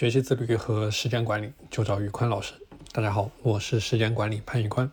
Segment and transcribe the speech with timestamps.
[0.00, 2.54] 学习自律和时间管理，就找宇宽老师。
[2.90, 4.90] 大家好，我是时间管理潘宇宽。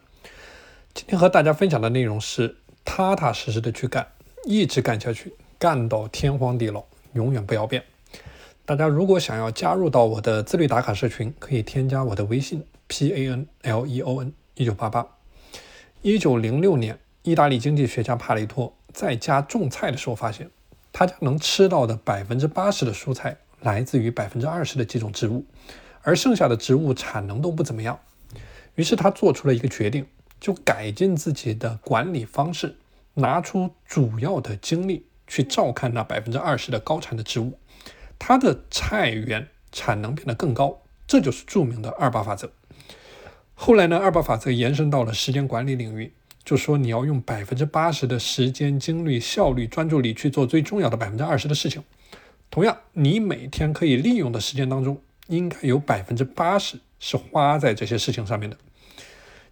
[0.94, 4.06] 今天和大家分享的内容是踏踏实实的去干，
[4.44, 6.84] 一直干下去，干到天荒地老，
[7.14, 7.82] 永远不要变。
[8.66, 15.08] 大家如果想要加入到我的自律打卡社群，可以添加我的微信 p a n l e o n 一九八八。
[16.02, 20.52] 一九零六年，意大利经济学家帕雷托在家种菜的时候发现，
[20.92, 23.38] 他家能吃到的百分之八十的蔬菜。
[23.62, 25.46] 来自于百分之二十的几种植物，
[26.02, 28.00] 而剩下的植物产能都不怎么样。
[28.76, 30.06] 于是他做出了一个决定，
[30.40, 32.76] 就改进自己的管理方式，
[33.16, 37.58] 拿出主要的精力去照看那百分之二十的高产的植物，
[38.20, 40.82] 他的菜园产能变得更高。
[41.08, 42.52] 这就是著名的二八法则。
[43.56, 46.14] 后来呢，二八法则延伸到了时间管理领域，
[46.44, 51.84] 就说你要用百分之八十的时间、精力、效率、专注力去做最重要的百分之二十的事情。
[52.50, 58.58] 同样，你每天可以利用的时间当中，应该有百分之八十是花在这些事情上面的。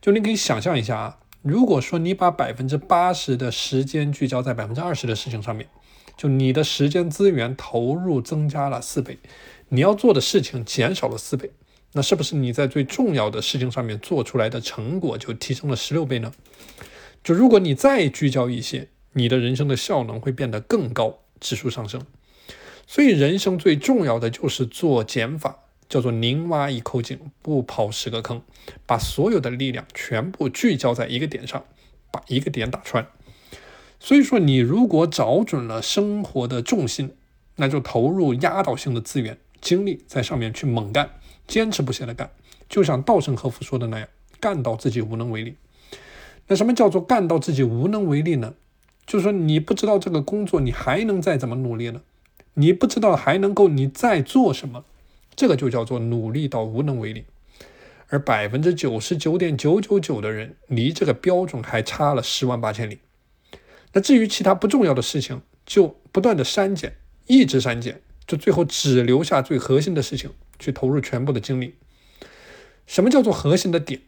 [0.02, 5.68] 就你可以想象一下啊，如果说你把百分之八十的时间聚焦在百分之二十的事情上面，
[6.16, 9.20] 就你的时间资源投入增加了四倍，
[9.70, 11.52] 你要做的事情减少了四倍，
[11.94, 16.32] 那是不是你在最重要的事情上面做出来的成果就提升了十六倍呢？
[17.24, 22.02] 就如果你再聚焦一些，你的人生的效能会变得更高，指数上升。
[22.88, 28.42] 所以，人生最重要的就是做减法，叫做宁挖一口井，不刨十个坑，
[28.86, 31.66] 把所有的力量全部聚焦在一个点上，
[32.12, 33.08] 把一个点打穿。
[34.00, 37.16] 所以说，你如果找准了生活的重心，
[37.56, 41.10] 那就投入压倒性的资源、精力在上面去猛干，
[41.48, 42.30] 坚持不懈的干，
[42.70, 44.08] 就像稻盛和夫说的那样，
[44.40, 45.56] 干到自己无能为力。
[46.48, 48.54] 那什么叫做干到自己无能为力呢？
[49.08, 52.02] 就是说，你不知道这个工作你还能再怎么努力呢？
[52.56, 54.84] 你不知道还能够你再做什么，
[55.36, 57.26] 这个就叫做努力到无能为力。
[58.08, 63.00] 而百分之九十九点九九九的人离这个标准还差了十万八千里。
[63.94, 66.96] 那至于其他不重要的事情，就不断的删减，
[67.28, 71.76] 一直删减，就最后只留下最核心的事情去投入全部的精力。
[72.86, 74.02] 什么叫做核心的点？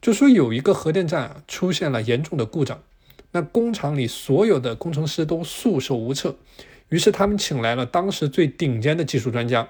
[0.00, 2.82] 就说有一个核电站啊出现了严重的故障，
[3.32, 6.36] 那工厂里所有的工程师都束手无策。
[6.88, 9.68] 于是他们请来了当时最顶尖的技术专家。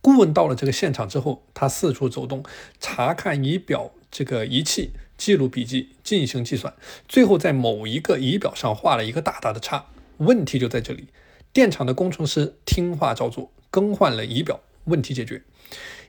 [0.00, 2.44] 顾问到了这个现场之后，他四处走动，
[2.80, 6.74] 查看仪表这个仪器，记录笔记，进行计算，
[7.06, 9.86] 最后在某一个仪表上画了一个大大的叉。
[10.18, 11.06] 问题就在这里，
[11.52, 15.42] 电厂的工程师听话照做，更换了仪表，问题解决。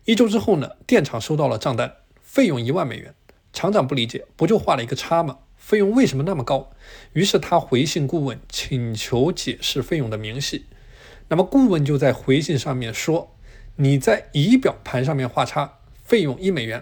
[0.05, 3.13] 一周之后呢，电厂收到了账单，费用一万美元。
[3.53, 5.37] 厂长不理解，不就画了一个叉吗？
[5.63, 6.71] 费用为什么那么高？
[7.13, 10.65] 于是他回信顾问，请求解释费用的明细。
[11.29, 13.33] 那么顾问就在回信上面说
[13.77, 16.81] ：“你在仪表盘上面画叉，费用一美元；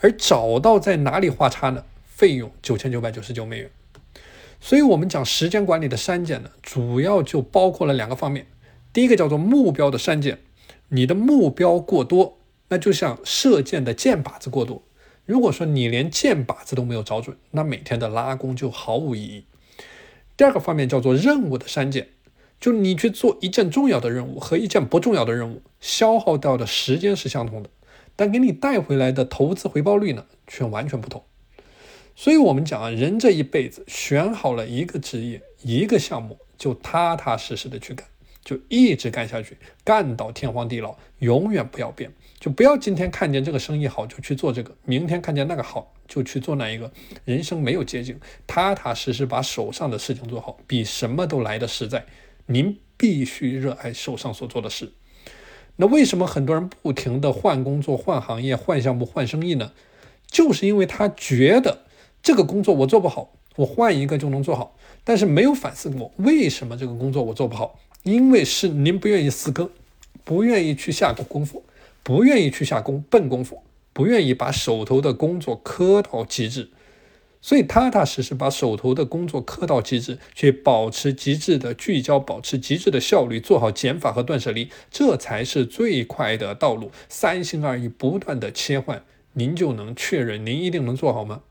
[0.00, 1.84] 而找到在哪里画叉呢？
[2.06, 3.68] 费用九千九百九十九美元。”
[4.60, 8.46] 所以，我们讲时间管理的删减呢，主要就包括了两个方面。
[8.92, 10.38] 第一个叫做目标的删减，
[10.90, 12.38] 你的目标过多，
[12.68, 14.84] 那就像射箭的箭靶子过多。
[15.24, 19.44] 如果说你连箭靶子都没有找准，那每天的拉弓就毫无意义。
[20.36, 22.08] 第二个方面叫做任务的删减，
[22.58, 27.70] 就你去做一件重要的任务和一件不重要的任务，消耗掉的时间是相同的，
[28.16, 31.22] 但给你带回来的投资回报率呢，却完全不同。
[32.16, 38.06] 所以，我们讲啊，人这一辈子选好了一个职业、一个项目，就踏踏实实的去干。
[38.44, 42.12] 就一直干下去，干到天荒地老，永远不要变。
[42.40, 46.90] 就不要今天看见这个生意好就去做这个，明天看见那个好就去做那一个。
[47.24, 52.04] 人生没有捷径，踏踏实实把手上的事情做好，比什么都来的实在。
[52.46, 54.92] 您必须热爱手上所做的事。
[55.76, 59.72] 那为什么很多人不停的换工作、换行业、换项目、换生意呢？
[60.26, 61.84] 就是因为他觉得
[62.22, 67.78] 这个工作我做不好，我换一个就能做好，但是没有反思过为什么这个工作我做不好。
[68.02, 69.70] 因为是您不愿意死磕，
[70.24, 71.64] 不愿意去下功功夫，
[72.02, 73.62] 不愿意去下功笨功夫，
[73.92, 76.70] 不愿意把手头的工作磕到极致，
[77.40, 86.90] 所以踏踏实实把手头的工作磕到极致，去保持极致的聚焦，保持极致的效率，做好减法和断舍离，这才是最快的道路。
[87.08, 89.04] 三心二意，不断的切换，
[89.34, 91.42] 您就能确认您一定能做好吗？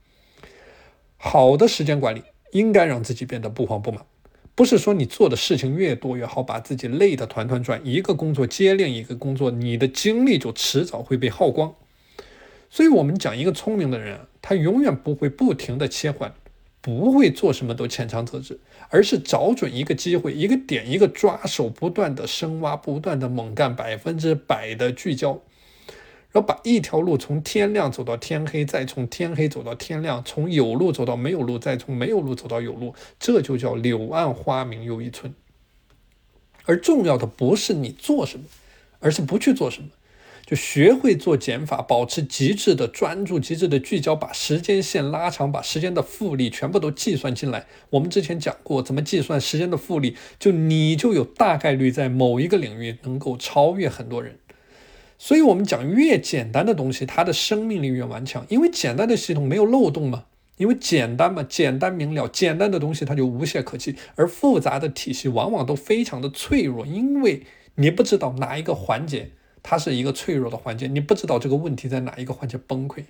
[1.15, 4.05] 好的时间管理应该让自己变得不慌不忙。
[4.53, 11.73] 不是说你做的事情越多越好，把自己累得团团转，一个工作接另一个工作，你的精力就迟早会被耗光。
[12.69, 16.33] 所以，我们讲一个聪明的人，他永远不会不停的切换，
[16.79, 18.59] 不会做什么都浅尝辄止，
[18.89, 25.41] 而是找准一个机会、一个点、一个抓手，不断的深挖，不断的猛干，百分之百的聚焦，
[26.31, 35.33] 然后把一条路从天亮走到天黑，再从天黑走到天亮，从有路走到没有路，再从没有路走到有路，这就叫柳暗花明又一村。
[36.65, 38.45] 而重要的不是你做什么，
[38.99, 39.89] 而是不去做什么。
[40.45, 47.67] 就学会做减法，保持极致的专注、极致的聚焦，把时间线拉长，把时间的复利全部都计算进来。
[47.91, 54.39] 我们之前讲过怎么计算时间的复利，就你就有大概率在某一个领域能够超越很多人。
[55.23, 60.25] 所以，我们讲越简单的东西，它的生命力越顽强，因为简单的系统没有漏洞嘛，
[60.57, 67.43] 因为简单嘛，简单明了，简单的东西它就无懈可击，而复杂的体系往往都非常的脆弱，因为
[67.75, 69.29] 你不知道哪一个环节。
[69.61, 73.03] 它是一个脆弱的环节，你不知道这个问题在哪一个环节崩溃。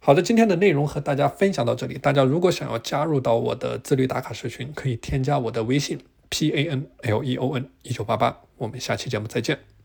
[0.00, 1.96] 好的，今天的内容和大家分享到这里。
[1.96, 8.40] 大家如果想要加入到我的自律打卡社群，可以添加我的微信 p a n l e o n 一九八八。
[8.56, 9.75] 我们下期节目再见。